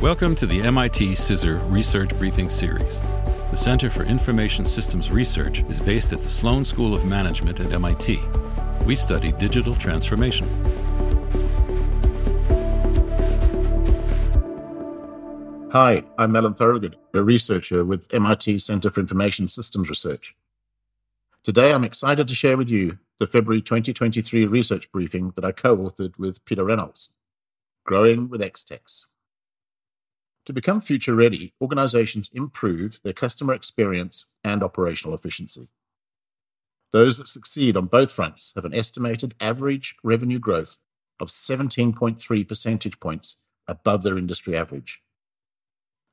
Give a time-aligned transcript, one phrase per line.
[0.00, 3.00] Welcome to the MIT CISR Research Briefing Series.
[3.50, 7.70] The Center for Information Systems Research is based at the Sloan School of Management at
[7.70, 8.18] MIT.
[8.86, 10.48] We study digital transformation.
[15.70, 20.34] Hi, I'm Alan Thorogood, a researcher with MIT Center for Information Systems Research.
[21.44, 25.76] Today, I'm excited to share with you the February 2023 research briefing that I co
[25.76, 27.10] authored with Peter Reynolds
[27.84, 29.04] Growing with XTechs.
[30.46, 35.68] To become future ready, organizations improve their customer experience and operational efficiency.
[36.92, 40.76] Those that succeed on both fronts have an estimated average revenue growth
[41.20, 43.36] of 17.3 percentage points
[43.68, 45.02] above their industry average.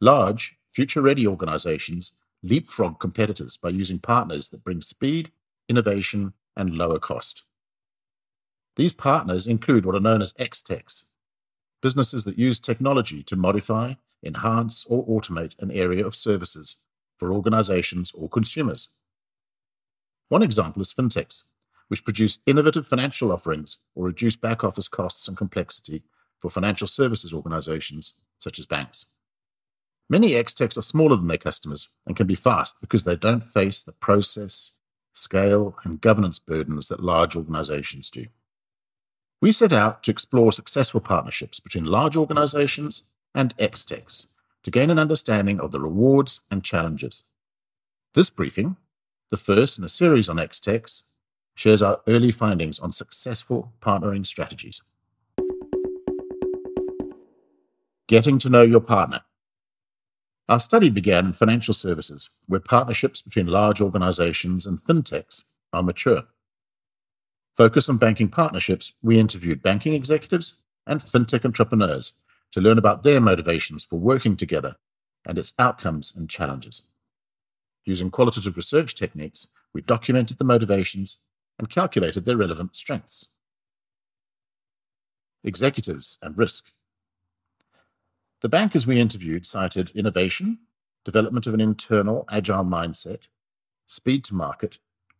[0.00, 5.30] Large, future ready organizations leapfrog competitors by using partners that bring speed,
[5.68, 7.44] innovation, and lower cost.
[8.76, 11.04] These partners include what are known as XTechs,
[11.80, 13.94] businesses that use technology to modify,
[14.26, 16.76] enhance, or automate an area of services
[17.16, 18.88] for organizations or consumers.
[20.28, 21.44] One example is fintechs,
[21.88, 26.02] which produce innovative financial offerings or reduce back office costs and complexity
[26.40, 29.06] for financial services organizations such as banks.
[30.08, 33.82] Many XTechs are smaller than their customers and can be fast because they don't face
[33.82, 34.80] the process,
[35.14, 38.26] scale, and governance burdens that large organizations do.
[39.40, 44.26] We set out to explore successful partnerships between large organizations and XTechs
[44.62, 47.22] to gain an understanding of the rewards and challenges.
[48.14, 48.76] This briefing,
[49.30, 51.02] the first in a series on XTechs,
[51.54, 54.82] shares our early findings on successful partnering strategies.
[58.08, 59.20] Getting to know your partner.
[60.48, 66.22] Our study began in financial services, where partnerships between large organizations and fintechs are mature.
[67.56, 70.54] Focused on banking partnerships, we interviewed banking executives
[70.86, 72.12] and fintech entrepreneurs
[72.52, 74.76] to learn about their motivations for working together
[75.26, 76.82] and its outcomes and challenges.
[77.84, 81.18] Using qualitative research techniques, we documented the motivations
[81.58, 83.26] and calculated their relevant strengths.
[85.44, 86.72] Executives and risk.
[88.40, 90.58] The bankers we interviewed cited innovation,
[91.04, 93.20] development of an internal agile mindset,
[93.86, 94.78] speed to market,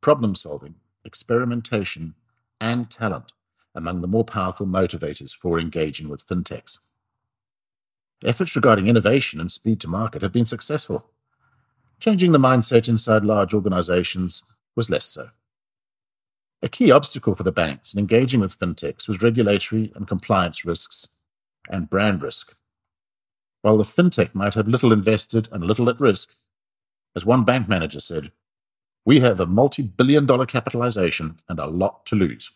[0.00, 0.74] problem solving,
[1.04, 2.14] experimentation,
[2.60, 3.32] and talent
[3.74, 6.78] among the more powerful motivators for engaging with fintechs.
[8.24, 11.10] Efforts regarding innovation and speed to market have been successful.
[12.00, 14.42] Changing the mindset inside large organizations
[14.74, 15.30] was less so.
[16.60, 21.08] A key obstacle for the banks in engaging with fintechs was regulatory and compliance risks
[21.70, 22.54] and brand risk.
[23.62, 26.34] While the fintech might have little invested and little at risk,
[27.14, 28.32] as one bank manager said,
[29.04, 32.50] we have a multi billion dollar capitalization and a lot to lose.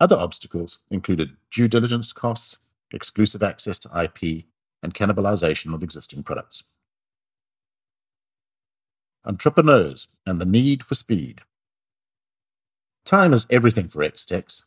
[0.00, 2.58] Other obstacles included due diligence costs
[2.92, 4.44] exclusive access to IP,
[4.82, 6.64] and cannibalization of existing products.
[9.24, 11.40] Entrepreneurs and the need for speed.
[13.04, 14.62] Time is everything for XTechs.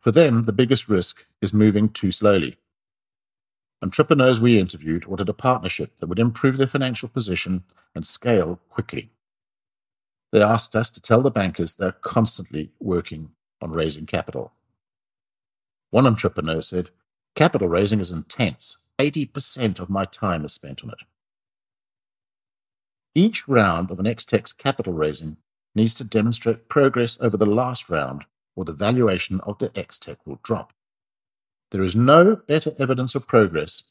[0.00, 2.56] For them, the biggest risk is moving too slowly.
[3.82, 7.64] Entrepreneurs we interviewed wanted a partnership that would improve their financial position
[7.94, 9.10] and scale quickly.
[10.32, 13.30] They asked us to tell the bankers they're constantly working
[13.60, 14.52] on raising capital.
[15.90, 16.90] One entrepreneur said,
[17.34, 18.86] Capital raising is intense.
[18.98, 20.98] 80% of my time is spent on it.
[23.14, 25.36] Each round of an XTech's capital raising
[25.74, 28.24] needs to demonstrate progress over the last round,
[28.56, 30.72] or the valuation of the XTech will drop.
[31.70, 33.82] There is no better evidence of progress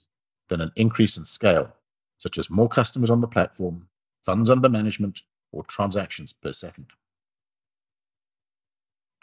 [0.49, 1.73] than an increase in scale,
[2.17, 3.87] such as more customers on the platform,
[4.25, 5.21] funds under management,
[5.51, 6.87] or transactions per second.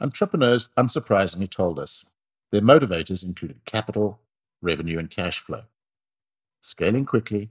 [0.00, 2.04] Entrepreneurs unsurprisingly told us
[2.54, 4.20] their motivators included capital,
[4.62, 5.62] revenue, and cash flow,
[6.60, 7.50] scaling quickly,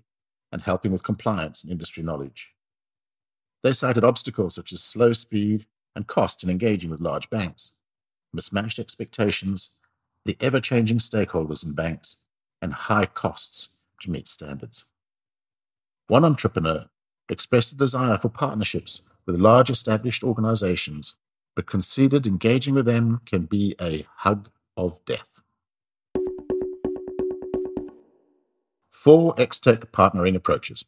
[0.49, 2.53] and helping with compliance and industry knowledge.
[3.63, 7.73] They cited obstacles such as slow speed and cost in engaging with large banks,
[8.31, 9.71] mismatched expectations,
[10.23, 12.23] the ever changing stakeholders in banks,
[12.61, 13.67] and high costs
[13.99, 14.85] to meet standards.
[16.07, 16.85] One entrepreneur
[17.27, 21.15] expressed a desire for partnerships with large established organizations,
[21.57, 24.47] but conceded engaging with them can be a hug
[24.77, 25.41] of death.
[28.89, 30.85] Four XTech partnering approaches.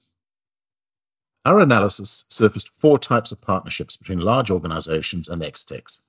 [1.43, 5.99] Our analysis surfaced four types of partnerships between large organizations and XTechs,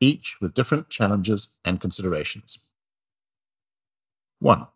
[0.00, 2.58] each with different challenges and considerations.
[4.38, 4.66] 1.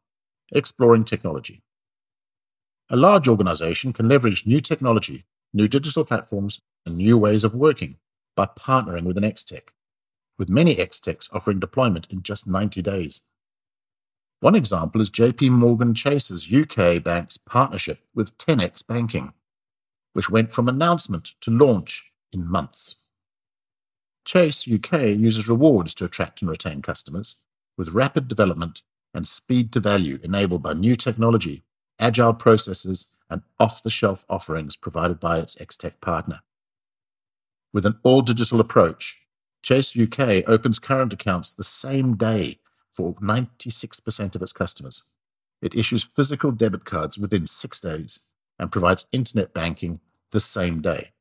[0.53, 1.63] Exploring technology.
[2.91, 5.25] A large organization can leverage new technology,
[5.55, 7.97] new digital platforms, and new ways of working
[8.37, 9.69] by partnering with an XTech
[10.39, 13.21] with many XTechs offering deployment in just 90 days.
[14.41, 19.33] One example is JP Morgan Chase's UK bank's partnership with 10x Banking,
[20.13, 22.97] which went from announcement to launch in months.
[24.25, 27.37] Chase UK uses rewards to attract and retain customers,
[27.77, 28.83] with rapid development
[29.13, 31.63] and speed to value enabled by new technology,
[31.99, 36.41] agile processes, and off the shelf offerings provided by its XTech partner.
[37.73, 39.24] With an all digital approach,
[39.65, 42.59] Chase UK opens current accounts the same day
[42.93, 45.05] for 96% of its customers.
[45.63, 48.21] It issues physical debit cards within six days
[48.59, 50.01] and provides internet banking
[50.33, 51.13] the same day.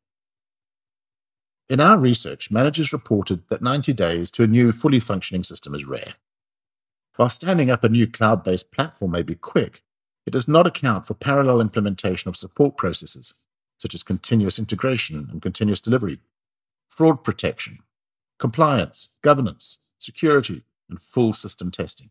[1.70, 5.86] In our research, managers reported that 90 days to a new fully functioning system is
[5.86, 6.16] rare.
[7.16, 9.84] While standing up a new cloud based platform may be quick,
[10.26, 13.36] it does not account for parallel implementation of support processes,
[13.78, 16.20] such as continuous integration and continuous delivery,
[16.90, 17.80] fraud protection,
[18.44, 22.10] compliance, governance, security, and full system testing.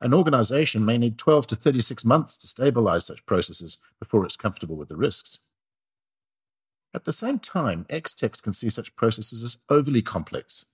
[0.00, 4.74] An organization may need 12 to 36 months to stabilize such processes before it's comfortable
[4.74, 5.38] with the risks.
[6.92, 10.64] At the same time, XTechs can see such processes as overly complex.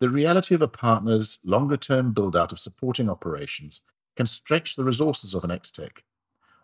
[0.00, 3.80] The reality of a partner's longer term build out of supporting operations
[4.14, 6.02] can stretch the resources of an XTech,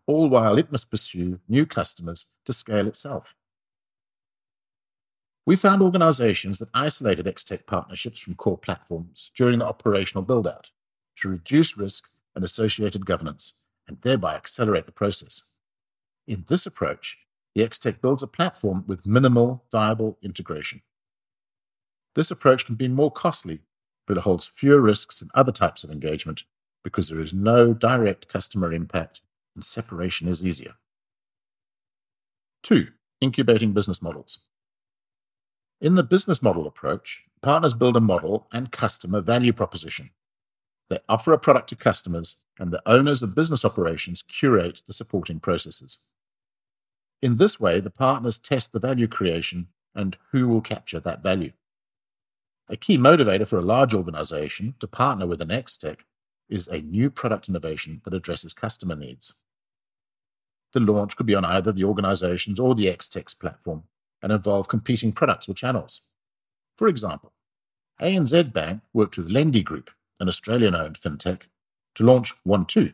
[0.06, 3.34] all while it must pursue new customers to scale itself.
[5.46, 10.70] We found organizations that isolated XTech partnerships from core platforms during the operational build out
[11.16, 15.42] to reduce risk and associated governance and thereby accelerate the process.
[16.26, 17.18] In this approach,
[17.54, 20.80] the XTech builds a platform with minimal viable integration.
[22.14, 23.60] This approach can be more costly,
[24.06, 26.44] but it holds fewer risks than other types of engagement
[26.82, 29.20] because there is no direct customer impact
[29.54, 30.74] and separation is easier.
[32.62, 32.88] Two,
[33.20, 34.38] incubating business models.
[35.84, 40.12] In the business model approach, partners build a model and customer value proposition.
[40.88, 45.40] They offer a product to customers, and the owners of business operations curate the supporting
[45.40, 45.98] processes.
[47.20, 51.52] In this way, the partners test the value creation and who will capture that value.
[52.70, 55.98] A key motivator for a large organization to partner with an XTech
[56.48, 59.34] is a new product innovation that addresses customer needs.
[60.72, 63.82] The launch could be on either the organization's or the XTech's platform,
[64.22, 66.00] and involve competing products or channels.
[66.76, 67.32] For example,
[68.00, 71.42] ANZ Bank worked with Lendi Group, an Australian owned fintech,
[71.94, 72.92] to launch One2,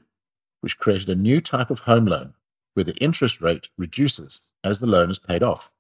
[0.61, 2.35] which created a new type of home loan
[2.75, 5.71] where the interest rate reduces as the loan is paid off.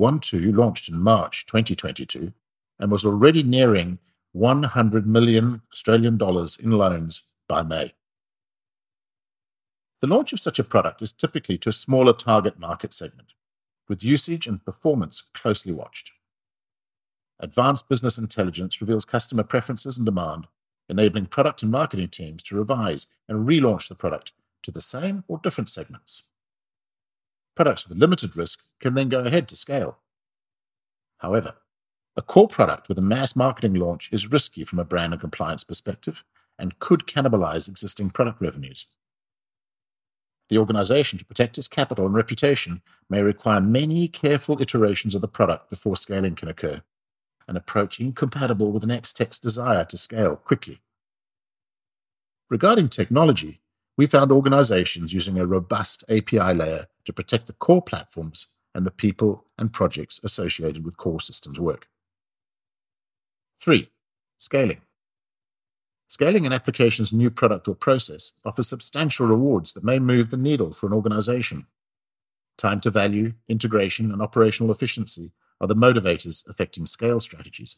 [0.00, 2.32] One2 launched in March 2022
[2.80, 3.98] and was already nearing
[4.32, 7.94] 100 million Australian dollars in loans by May.
[10.00, 13.33] The launch of such a product is typically to a smaller target market segment,
[13.88, 16.12] with usage and performance closely watched.
[17.40, 20.46] Advanced business intelligence reveals customer preferences and demand,
[20.88, 24.32] enabling product and marketing teams to revise and relaunch the product
[24.62, 26.28] to the same or different segments.
[27.54, 29.98] Products with limited risk can then go ahead to scale.
[31.18, 31.54] However,
[32.16, 35.64] a core product with a mass marketing launch is risky from a brand and compliance
[35.64, 36.24] perspective
[36.58, 38.86] and could cannibalize existing product revenues.
[40.50, 45.28] The organization, to protect its capital and reputation, may require many careful iterations of the
[45.28, 46.82] product before scaling can occur,
[47.48, 50.80] an approach incompatible with an XTech's desire to scale quickly.
[52.50, 53.60] Regarding technology,
[53.96, 58.90] we found organizations using a robust API layer to protect the core platforms and the
[58.90, 61.88] people and projects associated with core systems work.
[63.60, 63.90] Three,
[64.36, 64.82] scaling.
[66.08, 70.72] Scaling an application's new product or process offers substantial rewards that may move the needle
[70.72, 71.66] for an organization.
[72.56, 77.76] Time to value, integration, and operational efficiency are the motivators affecting scale strategies.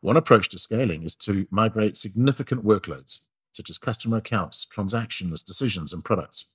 [0.00, 3.20] One approach to scaling is to migrate significant workloads,
[3.52, 6.46] such as customer accounts, transactions, decisions, and products,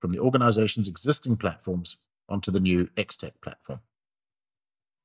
[0.00, 1.96] from the organization's existing platforms
[2.28, 3.80] onto the new XTech platform.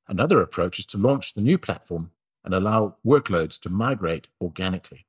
[0.08, 2.10] Another approach is to launch the new platform
[2.44, 5.06] and allow workloads to migrate organically.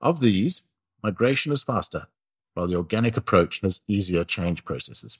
[0.00, 0.62] Of these,
[1.02, 2.06] migration is faster,
[2.54, 5.18] while the organic approach has easier change processes.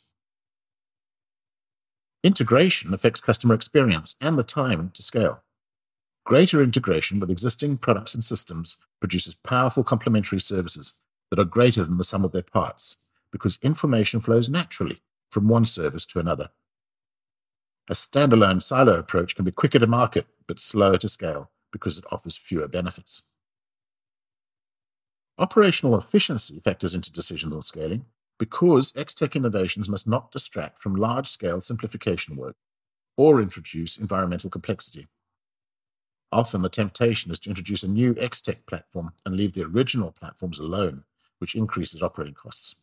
[2.23, 5.43] Integration affects customer experience and the time to scale.
[6.25, 10.95] Greater integration with existing products and systems produces powerful complementary services
[11.31, 12.97] that are greater than the sum of their parts
[13.31, 16.49] because information flows naturally from one service to another.
[17.89, 22.05] A standalone silo approach can be quicker to market but slower to scale because it
[22.11, 23.23] offers fewer benefits.
[25.39, 28.05] Operational efficiency factors into decisions on scaling
[28.39, 32.57] because XTech innovations must not distract from large scale simplification work
[33.17, 35.07] or introduce environmental complexity.
[36.33, 40.59] Often the temptation is to introduce a new XTech platform and leave the original platforms
[40.59, 41.05] alone,
[41.39, 42.75] which increases operating costs.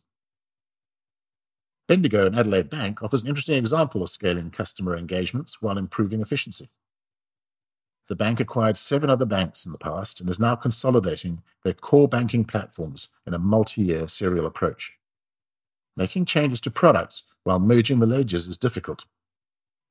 [1.86, 6.70] Bendigo and Adelaide Bank offers an interesting example of scaling customer engagements while improving efficiency.
[8.08, 12.08] The bank acquired seven other banks in the past and is now consolidating their core
[12.08, 14.92] banking platforms in a multi year serial approach.
[15.96, 19.04] Making changes to products while merging the ledgers is difficult.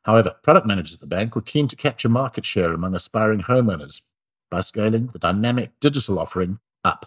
[0.03, 4.01] However, product managers at the bank were keen to capture market share among aspiring homeowners
[4.51, 7.05] by scaling the dynamic digital offering up.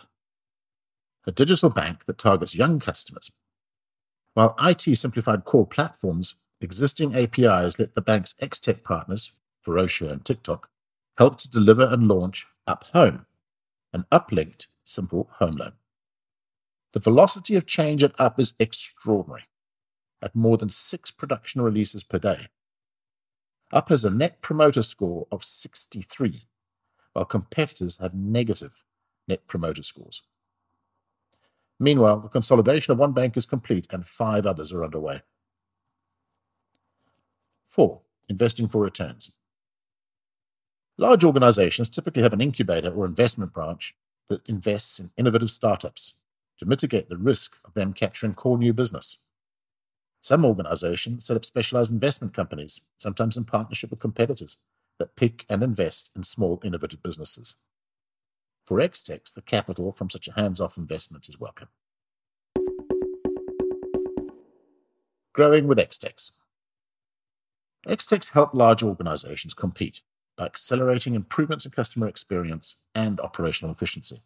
[1.27, 3.31] A digital bank that targets young customers.
[4.37, 9.33] While IT simplified core platforms, existing APIs let the bank's XTech partners,
[9.65, 10.69] Ferocia and Tic:Toc,
[11.17, 13.25] help to deliver and launch Up Home,
[13.95, 15.73] an uplinked simple home loan.
[16.93, 19.45] The velocity of change at Up is extraordinary,
[20.21, 22.49] at more than six production releases per day.
[23.73, 26.47] Up has a net promoter score of 63,
[27.15, 28.85] while competitors have negative
[29.27, 30.21] net promoter scores.
[31.79, 35.23] Meanwhile, the consolidation of one bank is complete and five others are underway.
[37.69, 38.01] 4.
[38.29, 39.31] Investing for returns.
[40.99, 43.95] Large organizations typically have an incubator or investment branch
[44.29, 46.15] that invests in innovative startups
[46.59, 49.19] to mitigate the risk of them capturing core new business.
[50.23, 54.57] Some organizations set up specialized investment companies, sometimes in partnership with competitors,
[54.99, 57.57] that pick and invest in small, innovative businesses.
[58.67, 61.69] For XTechs, the capital from such a hands off investment is welcome.
[65.33, 66.33] Growing with XTechs.
[67.87, 70.01] XTechs help large organizations compete
[70.37, 74.23] by accelerating improvements in customer experience and operational efficiency.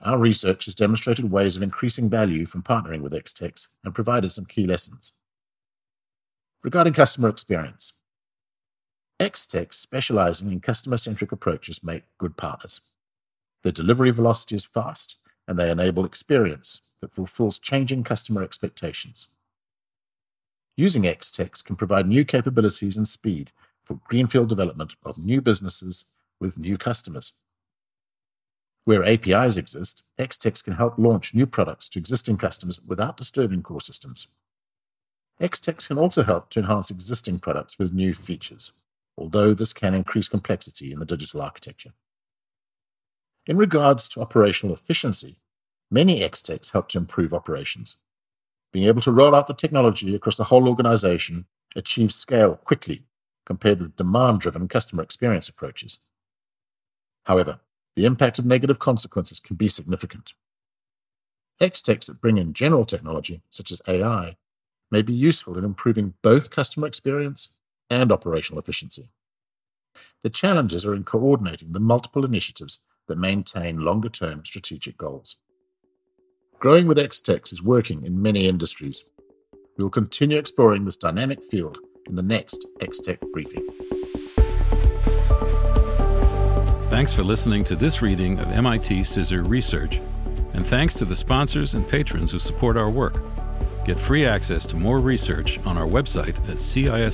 [0.00, 4.46] Our research has demonstrated ways of increasing value from partnering with XTechs and provided some
[4.46, 5.12] key lessons.
[6.62, 7.92] Regarding customer experience,
[9.20, 12.80] XTechs specializing in customer centric approaches make good partners.
[13.62, 19.34] Their delivery velocity is fast and they enable experience that fulfills changing customer expectations.
[20.76, 23.52] Using XTechs can provide new capabilities and speed
[23.84, 26.04] for greenfield development of new businesses
[26.40, 27.32] with new customers.
[28.84, 33.80] Where APIs exist, XTechs can help launch new products to existing customers without disturbing core
[33.80, 34.28] systems.
[35.40, 38.72] XTechs can also help to enhance existing products with new features,
[39.16, 41.92] although this can increase complexity in the digital architecture.
[43.46, 45.40] In regards to operational efficiency,
[45.90, 47.96] many XTechs help to improve operations.
[48.72, 53.04] Being able to roll out the technology across the whole organization achieves scale quickly
[53.46, 55.98] compared with demand driven customer experience approaches.
[57.24, 57.60] However,
[57.96, 60.34] the impact of negative consequences can be significant.
[61.60, 64.36] XTechs that bring in general technology, such as AI,
[64.90, 67.48] may be useful in improving both customer experience
[67.90, 69.10] and operational efficiency.
[70.22, 72.80] The challenges are in coordinating the multiple initiatives
[73.10, 75.36] that maintain longer term strategic goals.
[76.60, 79.04] Growing with XTechs is working in many industries.
[79.76, 83.66] We will continue exploring this dynamic field in the next XTech briefing.
[86.88, 90.00] Thanks for listening to this reading of MIT CISR Research,
[90.54, 93.20] and thanks to the sponsors and patrons who support our work.
[93.84, 97.10] Get free access to more research on our website at cisr.mit.edu